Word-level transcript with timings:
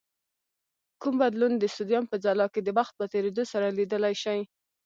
کوم 1.01 1.15
بدلون 1.21 1.53
د 1.57 1.63
سودیم 1.75 2.03
په 2.11 2.15
ځلا 2.23 2.45
کې 2.53 2.61
د 2.63 2.69
وخت 2.77 2.93
په 2.99 3.05
تیرېدو 3.13 3.43
سره 3.51 3.75
لیدلای 3.77 4.15
شئ؟ 4.23 4.39